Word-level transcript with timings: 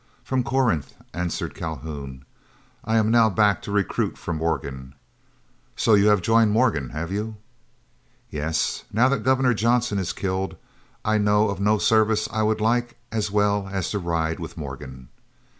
"From 0.23 0.41
Corinth," 0.43 0.95
answered 1.13 1.53
Calhoun. 1.53 2.25
"I 2.83 2.97
am 2.97 3.11
now 3.11 3.29
back 3.29 3.61
to 3.61 3.71
recruit 3.71 4.17
for 4.17 4.33
Morgan." 4.33 4.95
"So 5.75 5.93
you 5.93 6.07
have 6.07 6.23
joined 6.23 6.49
Morgan, 6.49 6.89
have 6.89 7.11
you?" 7.11 7.35
"Yes. 8.31 8.83
Now 8.91 9.07
that 9.09 9.21
Governor 9.21 9.53
Johnson 9.53 9.99
is 9.99 10.11
killed, 10.11 10.55
I 11.05 11.19
know 11.19 11.49
of 11.49 11.59
no 11.59 11.77
service 11.77 12.27
I 12.33 12.41
would 12.41 12.61
like 12.61 12.97
as 13.11 13.29
well 13.29 13.69
as 13.71 13.91
to 13.91 13.99
ride 13.99 14.39
with 14.39 14.57
Morgan." 14.57 15.09